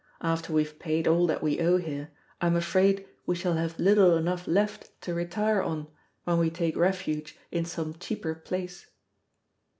[0.21, 2.09] After we have paid all that we owe here,
[2.41, 5.85] I am afraid we shall have little enough left to retire on,
[6.23, 8.87] when we take refuge in some cheaper place."